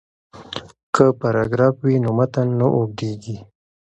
[0.95, 3.37] که پاراګراف وي نو متن نه اوږدیږي.